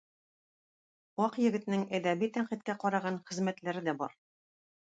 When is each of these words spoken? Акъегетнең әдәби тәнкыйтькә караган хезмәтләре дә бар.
Акъегетнең 1.25 1.83
әдәби 1.99 2.31
тәнкыйтькә 2.39 2.79
караган 2.85 3.23
хезмәтләре 3.29 3.89
дә 3.91 3.97
бар. 4.05 4.21